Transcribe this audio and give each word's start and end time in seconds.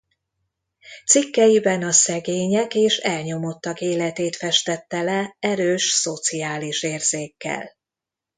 Cikkeiben 1.05 1.83
a 1.83 1.91
szegények 1.91 2.75
és 2.75 2.97
elnyomottak 2.97 3.81
életét 3.81 4.35
festette 4.35 5.01
le 5.01 5.35
erős 5.39 5.83
szociális 5.91 6.83
érzékkel. 6.83 7.71